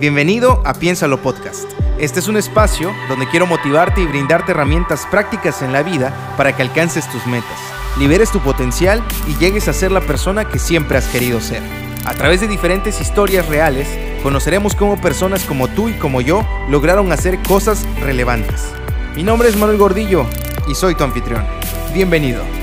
Bienvenido 0.00 0.62
a 0.64 0.72
Piénsalo 0.72 1.20
Podcast. 1.20 1.70
Este 1.98 2.20
es 2.20 2.28
un 2.28 2.38
espacio 2.38 2.90
donde 3.10 3.28
quiero 3.28 3.46
motivarte 3.46 4.00
y 4.00 4.06
brindarte 4.06 4.52
herramientas 4.52 5.06
prácticas 5.10 5.60
en 5.60 5.74
la 5.74 5.82
vida 5.82 6.34
para 6.38 6.56
que 6.56 6.62
alcances 6.62 7.06
tus 7.10 7.26
metas, 7.26 7.58
liberes 7.98 8.32
tu 8.32 8.40
potencial 8.40 9.02
y 9.28 9.36
llegues 9.36 9.68
a 9.68 9.74
ser 9.74 9.92
la 9.92 10.00
persona 10.00 10.48
que 10.48 10.58
siempre 10.58 10.96
has 10.96 11.06
querido 11.08 11.38
ser. 11.42 11.62
A 12.06 12.14
través 12.14 12.40
de 12.40 12.48
diferentes 12.48 12.98
historias 12.98 13.46
reales, 13.46 13.88
conoceremos 14.22 14.74
cómo 14.74 14.98
personas 14.98 15.44
como 15.44 15.68
tú 15.68 15.90
y 15.90 15.92
como 15.92 16.22
yo 16.22 16.46
lograron 16.70 17.12
hacer 17.12 17.38
cosas 17.42 17.86
relevantes. 18.00 18.72
Mi 19.14 19.22
nombre 19.22 19.50
es 19.50 19.56
Manuel 19.58 19.76
Gordillo 19.76 20.24
y 20.66 20.74
soy 20.74 20.94
tu 20.94 21.04
anfitrión. 21.04 21.44
Bienvenido. 21.92 22.59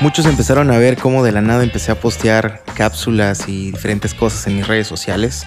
Muchos 0.00 0.26
empezaron 0.26 0.70
a 0.70 0.78
ver 0.78 0.96
cómo 0.96 1.24
de 1.24 1.32
la 1.32 1.40
nada 1.40 1.64
empecé 1.64 1.90
a 1.90 1.98
postear 1.98 2.62
cápsulas 2.76 3.48
y 3.48 3.72
diferentes 3.72 4.14
cosas 4.14 4.46
en 4.46 4.54
mis 4.54 4.68
redes 4.68 4.86
sociales. 4.86 5.44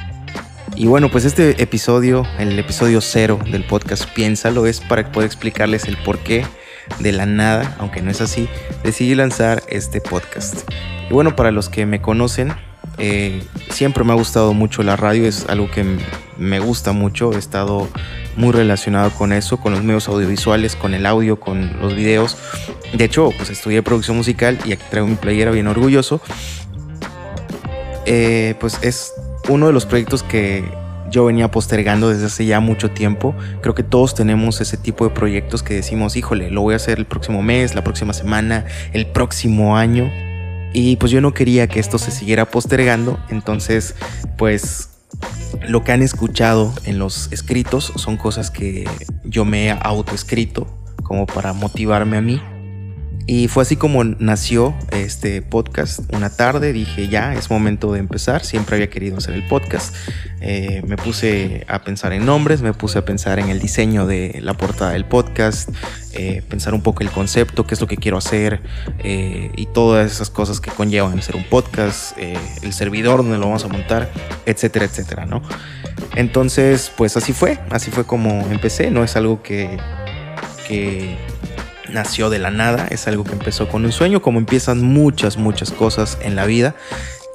Y 0.75 0.87
bueno, 0.87 1.09
pues 1.09 1.23
este 1.23 1.63
episodio, 1.63 2.27
el 2.37 2.59
episodio 2.59 2.99
cero 2.99 3.39
del 3.49 3.63
podcast 3.63 4.03
Piénsalo, 4.13 4.65
es 4.67 4.81
para 4.81 5.09
poder 5.09 5.27
explicarles 5.27 5.85
el 5.85 5.95
por 6.03 6.19
qué 6.19 6.45
de 6.99 7.13
la 7.13 7.25
nada, 7.25 7.77
aunque 7.79 8.01
no 8.01 8.11
es 8.11 8.19
así, 8.19 8.49
decidí 8.83 9.15
lanzar 9.15 9.63
este 9.69 10.01
podcast. 10.01 10.69
Y 11.09 11.13
bueno, 11.13 11.33
para 11.33 11.51
los 11.51 11.69
que 11.69 11.85
me 11.85 12.01
conocen, 12.01 12.53
eh, 13.03 13.41
siempre 13.71 14.03
me 14.03 14.11
ha 14.11 14.15
gustado 14.15 14.53
mucho 14.53 14.83
la 14.83 14.95
radio, 14.95 15.25
es 15.25 15.49
algo 15.49 15.71
que 15.71 15.83
me 16.37 16.59
gusta 16.59 16.91
mucho, 16.91 17.33
he 17.33 17.39
estado 17.39 17.87
muy 18.35 18.51
relacionado 18.51 19.09
con 19.09 19.33
eso, 19.33 19.57
con 19.57 19.73
los 19.73 19.83
medios 19.83 20.07
audiovisuales, 20.07 20.75
con 20.75 20.93
el 20.93 21.07
audio, 21.07 21.39
con 21.39 21.81
los 21.81 21.95
videos. 21.95 22.37
De 22.93 23.03
hecho, 23.03 23.31
pues 23.35 23.49
estudié 23.49 23.81
producción 23.81 24.17
musical 24.17 24.59
y 24.65 24.73
aquí 24.73 24.83
traigo 24.91 25.07
mi 25.07 25.15
playera 25.15 25.49
bien 25.49 25.65
orgulloso. 25.65 26.21
Eh, 28.05 28.53
pues 28.59 28.77
es 28.83 29.13
uno 29.49 29.65
de 29.65 29.73
los 29.73 29.87
proyectos 29.87 30.21
que 30.21 30.63
yo 31.09 31.25
venía 31.25 31.49
postergando 31.49 32.09
desde 32.09 32.27
hace 32.27 32.45
ya 32.45 32.59
mucho 32.59 32.91
tiempo. 32.91 33.33
Creo 33.61 33.73
que 33.73 33.83
todos 33.83 34.13
tenemos 34.13 34.61
ese 34.61 34.77
tipo 34.77 35.05
de 35.05 35.09
proyectos 35.09 35.63
que 35.63 35.73
decimos, 35.73 36.15
híjole, 36.15 36.51
lo 36.51 36.61
voy 36.61 36.73
a 36.73 36.77
hacer 36.77 36.99
el 36.99 37.05
próximo 37.05 37.41
mes, 37.41 37.73
la 37.73 37.83
próxima 37.83 38.13
semana, 38.13 38.65
el 38.93 39.07
próximo 39.07 39.75
año. 39.75 40.11
Y 40.73 40.95
pues 40.95 41.11
yo 41.11 41.21
no 41.21 41.33
quería 41.33 41.67
que 41.67 41.79
esto 41.79 41.97
se 41.97 42.11
siguiera 42.11 42.49
postergando, 42.49 43.19
entonces 43.29 43.95
pues 44.37 44.89
lo 45.67 45.83
que 45.83 45.91
han 45.91 46.01
escuchado 46.01 46.73
en 46.85 46.97
los 46.97 47.31
escritos 47.31 47.91
son 47.95 48.17
cosas 48.17 48.49
que 48.51 48.89
yo 49.23 49.45
me 49.45 49.67
he 49.67 49.71
autoescrito 49.71 50.67
como 51.03 51.25
para 51.25 51.53
motivarme 51.53 52.17
a 52.17 52.21
mí 52.21 52.41
y 53.27 53.47
fue 53.47 53.63
así 53.63 53.75
como 53.75 54.03
nació 54.03 54.73
este 54.91 55.41
podcast. 55.41 56.01
Una 56.13 56.29
tarde 56.29 56.73
dije, 56.73 57.07
ya, 57.07 57.33
es 57.33 57.49
momento 57.49 57.93
de 57.93 57.99
empezar. 57.99 58.43
Siempre 58.43 58.75
había 58.75 58.89
querido 58.89 59.17
hacer 59.17 59.33
el 59.33 59.47
podcast. 59.47 59.95
Eh, 60.41 60.81
me 60.87 60.97
puse 60.97 61.65
a 61.67 61.83
pensar 61.83 62.13
en 62.13 62.25
nombres, 62.25 62.61
me 62.61 62.73
puse 62.73 62.97
a 62.97 63.05
pensar 63.05 63.39
en 63.39 63.49
el 63.49 63.59
diseño 63.59 64.07
de 64.07 64.39
la 64.41 64.55
portada 64.55 64.93
del 64.93 65.05
podcast, 65.05 65.69
eh, 66.13 66.41
pensar 66.49 66.73
un 66.73 66.81
poco 66.81 67.03
el 67.03 67.11
concepto, 67.11 67.67
qué 67.67 67.75
es 67.75 67.81
lo 67.81 67.87
que 67.87 67.97
quiero 67.97 68.17
hacer 68.17 68.61
eh, 68.99 69.51
y 69.55 69.67
todas 69.67 70.11
esas 70.11 70.31
cosas 70.31 70.59
que 70.59 70.71
conllevan 70.71 71.19
hacer 71.19 71.35
un 71.35 71.43
podcast, 71.43 72.17
el 72.17 72.73
servidor 72.73 73.17
donde 73.17 73.37
lo 73.37 73.45
vamos 73.45 73.63
a 73.65 73.67
montar, 73.67 74.11
etcétera, 74.47 74.85
etcétera, 74.85 75.25
¿no? 75.25 75.43
Entonces, 76.15 76.91
pues 76.97 77.15
así 77.17 77.33
fue, 77.33 77.59
así 77.69 77.91
fue 77.91 78.05
como 78.05 78.47
empecé. 78.51 78.89
No 78.89 79.03
es 79.03 79.15
algo 79.15 79.43
que, 79.43 79.77
que 80.67 81.17
nació 81.89 82.29
de 82.29 82.39
la 82.39 82.51
nada, 82.51 82.87
es 82.89 83.07
algo 83.07 83.23
que 83.23 83.33
empezó 83.33 83.67
con 83.67 83.85
un 83.85 83.91
sueño, 83.91 84.21
como 84.21 84.39
empiezan 84.39 84.81
muchas, 84.81 85.37
muchas 85.37 85.71
cosas 85.71 86.17
en 86.21 86.35
la 86.35 86.45
vida. 86.45 86.75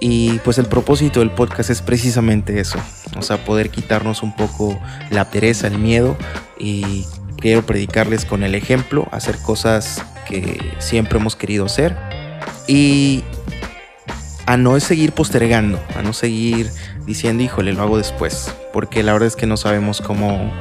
Y 0.00 0.38
pues 0.40 0.58
el 0.58 0.66
propósito 0.66 1.20
del 1.20 1.30
podcast 1.30 1.70
es 1.70 1.80
precisamente 1.80 2.60
eso, 2.60 2.78
o 3.16 3.22
sea, 3.22 3.44
poder 3.44 3.70
quitarnos 3.70 4.22
un 4.22 4.36
poco 4.36 4.78
la 5.10 5.30
pereza, 5.30 5.66
el 5.68 5.78
miedo. 5.78 6.16
Y 6.58 7.06
quiero 7.38 7.64
predicarles 7.64 8.24
con 8.24 8.42
el 8.42 8.54
ejemplo, 8.54 9.08
hacer 9.10 9.38
cosas 9.38 10.04
que 10.28 10.60
siempre 10.78 11.18
hemos 11.18 11.34
querido 11.34 11.64
hacer. 11.64 11.96
Y 12.66 13.24
a 14.46 14.56
no 14.56 14.78
seguir 14.80 15.12
postergando, 15.12 15.80
a 15.96 16.02
no 16.02 16.12
seguir 16.12 16.70
diciendo, 17.06 17.42
híjole, 17.42 17.72
lo 17.72 17.82
hago 17.82 17.96
después, 17.98 18.54
porque 18.72 19.02
la 19.02 19.12
verdad 19.12 19.28
es 19.28 19.36
que 19.36 19.46
no 19.46 19.56
sabemos 19.56 20.00
cómo 20.00 20.52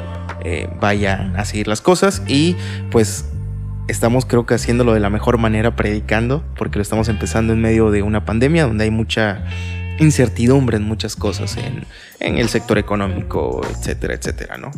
eh, 0.44 0.70
vayan 0.80 1.36
a 1.36 1.46
seguir 1.46 1.68
las 1.68 1.82
cosas. 1.82 2.22
Y 2.28 2.56
pues 2.90 3.26
estamos 3.88 4.26
creo 4.26 4.46
que 4.46 4.54
haciéndolo 4.54 4.94
de 4.94 5.00
la 5.00 5.10
mejor 5.10 5.38
manera 5.38 5.76
predicando, 5.76 6.44
porque 6.58 6.78
lo 6.78 6.82
estamos 6.82 7.10
empezando 7.10 7.54
en 7.54 7.62
medio 7.62 7.92
de 7.92 8.02
una 8.02 8.26
pandemia 8.26 8.66
donde 8.66 8.86
hay 8.86 8.92
mucha 8.92 9.44
incertidumbre 10.00 10.78
en 10.78 10.84
muchas 10.84 11.16
cosas, 11.16 11.58
en, 11.58 11.86
en 12.20 12.38
el 12.38 12.50
sector 12.50 12.78
económico, 12.78 13.62
etcétera, 13.70 14.14
etcétera, 14.14 14.58
¿no? 14.58 14.72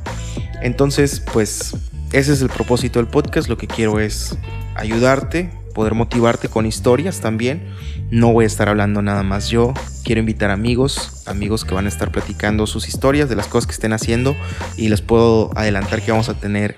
Entonces, 0.61 1.19
pues 1.33 1.75
ese 2.11 2.33
es 2.33 2.41
el 2.41 2.49
propósito 2.49 2.99
del 2.99 3.07
podcast, 3.07 3.49
lo 3.49 3.57
que 3.57 3.67
quiero 3.67 3.99
es 3.99 4.37
ayudarte, 4.75 5.49
poder 5.73 5.93
motivarte 5.93 6.49
con 6.49 6.65
historias 6.65 7.19
también. 7.19 7.67
No 8.09 8.31
voy 8.31 8.45
a 8.45 8.47
estar 8.47 8.69
hablando 8.69 9.01
nada 9.01 9.23
más 9.23 9.49
yo, 9.49 9.73
quiero 10.03 10.19
invitar 10.19 10.49
amigos, 10.49 11.23
amigos 11.27 11.65
que 11.65 11.75
van 11.75 11.85
a 11.85 11.89
estar 11.89 12.11
platicando 12.11 12.65
sus 12.65 12.87
historias 12.87 13.29
de 13.29 13.35
las 13.35 13.47
cosas 13.47 13.67
que 13.67 13.73
estén 13.73 13.93
haciendo 13.93 14.35
y 14.77 14.89
les 14.89 15.01
puedo 15.01 15.51
adelantar 15.55 16.01
que 16.01 16.11
vamos 16.11 16.29
a 16.29 16.33
tener 16.35 16.77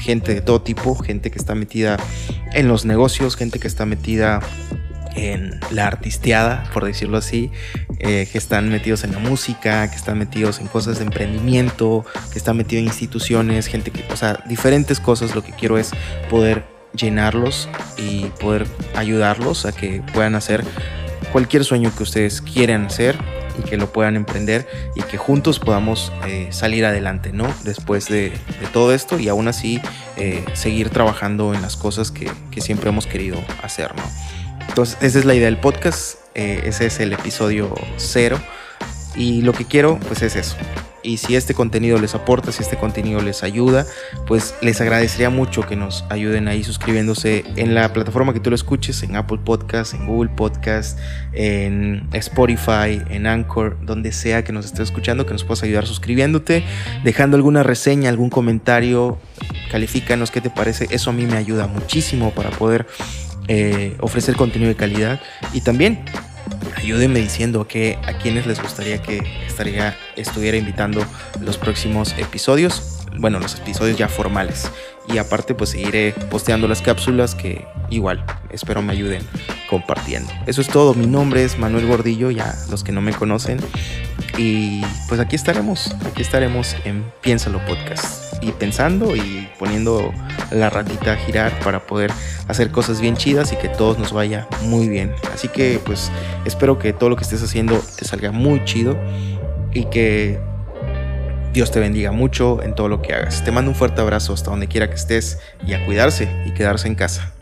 gente 0.00 0.34
de 0.34 0.40
todo 0.40 0.62
tipo, 0.62 0.94
gente 0.96 1.30
que 1.30 1.38
está 1.38 1.54
metida 1.54 1.96
en 2.52 2.68
los 2.68 2.84
negocios, 2.84 3.36
gente 3.36 3.58
que 3.58 3.68
está 3.68 3.86
metida 3.86 4.40
en 5.14 5.58
la 5.70 5.86
artisteada, 5.86 6.64
por 6.72 6.84
decirlo 6.84 7.18
así, 7.18 7.50
eh, 7.98 8.28
que 8.30 8.38
están 8.38 8.68
metidos 8.68 9.04
en 9.04 9.12
la 9.12 9.18
música, 9.18 9.90
que 9.90 9.96
están 9.96 10.18
metidos 10.18 10.60
en 10.60 10.68
cosas 10.68 10.98
de 10.98 11.04
emprendimiento, 11.04 12.04
que 12.32 12.38
están 12.38 12.56
metidos 12.56 12.82
en 12.82 12.86
instituciones, 12.86 13.66
gente 13.66 13.90
que, 13.90 14.04
o 14.12 14.16
sea, 14.16 14.42
diferentes 14.46 15.00
cosas. 15.00 15.34
Lo 15.34 15.42
que 15.42 15.52
quiero 15.52 15.78
es 15.78 15.90
poder 16.28 16.64
llenarlos 16.94 17.68
y 17.96 18.24
poder 18.40 18.66
ayudarlos 18.94 19.66
a 19.66 19.72
que 19.72 20.02
puedan 20.12 20.34
hacer 20.34 20.64
cualquier 21.32 21.64
sueño 21.64 21.92
que 21.96 22.02
ustedes 22.02 22.40
quieran 22.40 22.86
hacer 22.86 23.16
y 23.58 23.62
que 23.62 23.76
lo 23.76 23.92
puedan 23.92 24.16
emprender 24.16 24.66
y 24.94 25.02
que 25.02 25.16
juntos 25.16 25.58
podamos 25.58 26.12
eh, 26.26 26.48
salir 26.50 26.84
adelante, 26.84 27.32
¿no? 27.32 27.52
Después 27.64 28.08
de, 28.08 28.32
todo 28.72 28.94
esto 28.94 29.18
y 29.18 29.28
aún 29.28 29.48
así 29.48 29.80
eh, 30.16 30.44
seguir 30.52 30.90
trabajando 30.90 31.54
en 31.54 31.62
las 31.62 31.76
cosas 31.76 32.10
que, 32.10 32.30
siempre 32.60 32.90
hemos 32.90 33.06
querido 33.06 33.42
hacer, 33.62 33.94
¿no? 33.96 34.02
Entonces, 34.68 34.98
esa 35.00 35.18
es 35.18 35.24
la 35.24 35.34
idea 35.34 35.46
del 35.46 35.56
podcast, 35.56 36.18
eh, 36.34 36.60
ese 36.64 36.86
es 36.86 37.00
el 37.00 37.12
episodio 37.14 37.74
cero 37.96 38.38
y 39.16 39.40
lo 39.40 39.54
que 39.54 39.64
quiero, 39.64 39.98
pues 40.06 40.20
es 40.22 40.36
eso, 40.36 40.56
y 41.02 41.16
si 41.16 41.36
este 41.36 41.54
contenido 41.54 41.98
les 41.98 42.14
aporta, 42.14 42.52
si 42.52 42.62
este 42.62 42.76
contenido 42.76 43.20
les 43.20 43.42
ayuda, 43.42 43.86
pues 44.26 44.54
les 44.60 44.80
agradecería 44.80 45.30
mucho 45.30 45.62
que 45.66 45.76
nos 45.76 46.04
ayuden 46.08 46.48
ahí 46.48 46.64
suscribiéndose 46.64 47.44
en 47.56 47.74
la 47.74 47.92
plataforma 47.92 48.32
que 48.32 48.40
tú 48.40 48.50
lo 48.50 48.56
escuches, 48.56 49.02
en 49.02 49.16
Apple 49.16 49.38
Podcast, 49.44 49.94
en 49.94 50.06
Google 50.06 50.30
Podcast, 50.30 50.98
en 51.32 52.08
Spotify, 52.12 53.00
en 53.08 53.26
Anchor, 53.26 53.78
donde 53.82 54.12
sea 54.12 54.44
que 54.44 54.52
nos 54.52 54.66
estés 54.66 54.80
escuchando, 54.80 55.26
que 55.26 55.32
nos 55.32 55.44
puedas 55.44 55.62
ayudar 55.62 55.86
suscribiéndote, 55.86 56.64
dejando 57.04 57.36
alguna 57.36 57.62
reseña, 57.62 58.10
algún 58.10 58.30
comentario, 58.30 59.18
califícanos 59.70 60.30
qué 60.30 60.40
te 60.40 60.50
parece, 60.50 60.88
eso 60.90 61.10
a 61.10 61.12
mí 61.12 61.26
me 61.26 61.36
ayuda 61.36 61.66
muchísimo 61.66 62.30
para 62.32 62.50
poder 62.50 62.86
eh, 63.48 63.96
ofrecer 64.00 64.36
contenido 64.36 64.68
de 64.68 64.76
calidad 64.76 65.20
y 65.52 65.62
también 65.62 66.04
ayúdenme 66.76 67.20
diciendo 67.20 67.66
que 67.66 67.98
a 68.06 68.18
quienes 68.18 68.46
les 68.46 68.60
gustaría 68.60 69.02
que 69.02 69.20
estaría, 69.46 69.96
estuviera 70.16 70.56
invitando 70.56 71.04
los 71.40 71.58
próximos 71.58 72.14
episodios. 72.18 73.06
Bueno, 73.18 73.38
los 73.40 73.56
episodios 73.56 73.98
ya 73.98 74.08
formales. 74.08 74.70
Y 75.08 75.18
aparte, 75.18 75.54
pues 75.54 75.70
seguiré 75.70 76.12
posteando 76.30 76.68
las 76.68 76.82
cápsulas 76.82 77.34
que 77.34 77.66
igual 77.90 78.24
espero 78.50 78.82
me 78.82 78.92
ayuden 78.92 79.22
compartiendo. 79.68 80.30
Eso 80.46 80.60
es 80.60 80.68
todo. 80.68 80.94
Mi 80.94 81.06
nombre 81.06 81.44
es 81.44 81.58
Manuel 81.58 81.86
Gordillo, 81.86 82.30
ya 82.30 82.54
los 82.70 82.84
que 82.84 82.92
no 82.92 83.00
me 83.00 83.12
conocen. 83.12 83.58
Y 84.38 84.82
pues 85.08 85.20
aquí 85.20 85.36
estaremos, 85.36 85.94
aquí 86.06 86.22
estaremos 86.22 86.76
en 86.84 87.04
Piénsalo 87.20 87.64
Podcast 87.66 88.42
y 88.42 88.52
pensando 88.52 89.14
y 89.16 89.48
poniendo 89.58 90.12
la 90.50 90.70
ratita 90.70 91.12
a 91.12 91.16
girar 91.16 91.58
para 91.60 91.86
poder 91.86 92.10
hacer 92.48 92.70
cosas 92.70 93.00
bien 93.00 93.16
chidas 93.16 93.52
y 93.52 93.56
que 93.56 93.68
todos 93.68 93.98
nos 93.98 94.12
vaya 94.12 94.46
muy 94.62 94.88
bien. 94.88 95.12
Así 95.32 95.48
que 95.48 95.80
pues 95.84 96.10
espero 96.44 96.78
que 96.78 96.92
todo 96.92 97.10
lo 97.10 97.16
que 97.16 97.22
estés 97.22 97.42
haciendo 97.42 97.80
te 97.96 98.04
salga 98.04 98.32
muy 98.32 98.64
chido 98.64 98.96
y 99.72 99.84
que 99.86 100.40
Dios 101.52 101.70
te 101.72 101.80
bendiga 101.80 102.12
mucho 102.12 102.62
en 102.62 102.74
todo 102.74 102.88
lo 102.88 103.02
que 103.02 103.12
hagas. 103.12 103.44
Te 103.44 103.50
mando 103.50 103.70
un 103.70 103.76
fuerte 103.76 104.00
abrazo 104.00 104.32
hasta 104.32 104.50
donde 104.50 104.68
quiera 104.68 104.88
que 104.88 104.96
estés 104.96 105.38
y 105.66 105.72
a 105.72 105.84
cuidarse 105.84 106.28
y 106.46 106.52
quedarse 106.52 106.86
en 106.86 106.94
casa. 106.94 107.32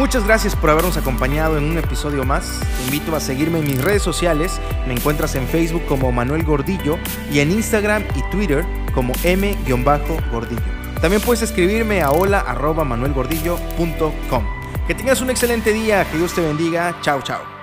Muchas 0.00 0.26
gracias 0.26 0.56
por 0.56 0.70
habernos 0.70 0.96
acompañado 0.96 1.58
en 1.58 1.64
un 1.64 1.76
episodio 1.76 2.24
más. 2.24 2.58
Te 2.78 2.84
invito 2.84 3.14
a 3.14 3.20
seguirme 3.20 3.58
en 3.58 3.66
mis 3.66 3.84
redes 3.84 4.00
sociales. 4.00 4.58
Me 4.86 4.94
encuentras 4.94 5.34
en 5.34 5.46
Facebook 5.46 5.84
como 5.84 6.10
Manuel 6.10 6.42
Gordillo 6.42 6.98
y 7.30 7.40
en 7.40 7.50
Instagram 7.50 8.04
y 8.16 8.22
Twitter 8.30 8.64
como 8.94 9.12
m-gordillo. 9.22 10.62
También 11.02 11.20
puedes 11.20 11.42
escribirme 11.42 12.00
a 12.00 12.12
hola@manuelgordillo.com. 12.12 14.44
Que 14.86 14.94
tengas 14.94 15.20
un 15.20 15.28
excelente 15.28 15.74
día, 15.74 16.10
que 16.10 16.16
Dios 16.16 16.32
te 16.32 16.40
bendiga. 16.40 16.96
Chao, 17.02 17.20
chao. 17.20 17.59